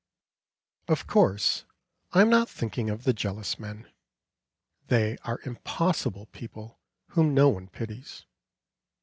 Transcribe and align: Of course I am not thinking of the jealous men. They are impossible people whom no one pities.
Of 0.87 1.05
course 1.05 1.63
I 2.11 2.21
am 2.21 2.29
not 2.31 2.49
thinking 2.49 2.89
of 2.89 3.03
the 3.03 3.13
jealous 3.13 3.59
men. 3.59 3.87
They 4.87 5.19
are 5.19 5.39
impossible 5.45 6.25
people 6.31 6.79
whom 7.09 7.35
no 7.35 7.49
one 7.49 7.67
pities. 7.67 8.25